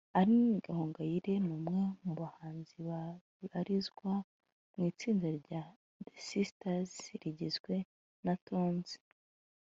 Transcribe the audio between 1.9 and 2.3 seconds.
mu